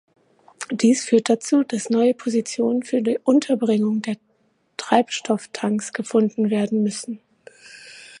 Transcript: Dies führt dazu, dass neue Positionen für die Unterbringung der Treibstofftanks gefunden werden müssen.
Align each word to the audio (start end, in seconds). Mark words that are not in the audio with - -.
Dies 0.71 1.05
führt 1.05 1.29
dazu, 1.29 1.61
dass 1.61 1.91
neue 1.91 2.15
Positionen 2.15 2.81
für 2.81 3.03
die 3.03 3.19
Unterbringung 3.23 4.01
der 4.01 4.17
Treibstofftanks 4.77 5.93
gefunden 5.93 6.49
werden 6.49 6.81
müssen. 6.81 7.19